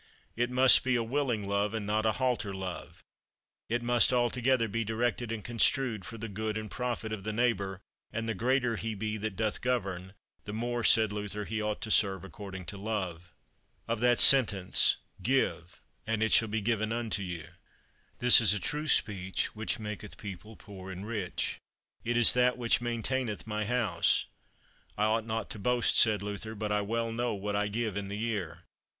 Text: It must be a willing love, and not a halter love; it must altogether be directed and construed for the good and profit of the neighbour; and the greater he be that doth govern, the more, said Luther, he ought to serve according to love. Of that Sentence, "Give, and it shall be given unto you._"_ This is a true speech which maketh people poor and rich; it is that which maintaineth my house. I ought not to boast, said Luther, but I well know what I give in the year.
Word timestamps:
It 0.35 0.49
must 0.49 0.83
be 0.83 0.95
a 0.95 1.03
willing 1.03 1.47
love, 1.47 1.75
and 1.75 1.85
not 1.85 2.07
a 2.07 2.13
halter 2.13 2.55
love; 2.55 3.03
it 3.69 3.83
must 3.83 4.11
altogether 4.11 4.67
be 4.67 4.83
directed 4.83 5.31
and 5.31 5.43
construed 5.43 6.05
for 6.05 6.17
the 6.17 6.27
good 6.27 6.57
and 6.57 6.71
profit 6.71 7.13
of 7.13 7.23
the 7.23 7.31
neighbour; 7.31 7.81
and 8.11 8.27
the 8.27 8.33
greater 8.33 8.77
he 8.77 8.95
be 8.95 9.17
that 9.17 9.35
doth 9.35 9.61
govern, 9.61 10.15
the 10.45 10.53
more, 10.53 10.83
said 10.83 11.11
Luther, 11.11 11.45
he 11.45 11.61
ought 11.61 11.81
to 11.81 11.91
serve 11.91 12.25
according 12.25 12.65
to 12.65 12.77
love. 12.79 13.31
Of 13.87 13.99
that 13.99 14.17
Sentence, 14.17 14.97
"Give, 15.21 15.79
and 16.07 16.23
it 16.23 16.33
shall 16.33 16.47
be 16.47 16.61
given 16.61 16.91
unto 16.91 17.21
you._"_ 17.21 17.49
This 18.17 18.41
is 18.41 18.55
a 18.55 18.59
true 18.59 18.87
speech 18.87 19.55
which 19.55 19.77
maketh 19.77 20.17
people 20.17 20.55
poor 20.55 20.89
and 20.91 21.05
rich; 21.05 21.59
it 22.03 22.17
is 22.17 22.33
that 22.33 22.57
which 22.57 22.81
maintaineth 22.81 23.45
my 23.45 23.65
house. 23.65 24.25
I 24.97 25.03
ought 25.05 25.27
not 25.27 25.51
to 25.51 25.59
boast, 25.59 25.95
said 25.95 26.23
Luther, 26.23 26.55
but 26.55 26.71
I 26.71 26.81
well 26.81 27.11
know 27.11 27.35
what 27.35 27.55
I 27.55 27.67
give 27.67 27.95
in 27.95 28.07
the 28.07 28.17
year. 28.17 28.63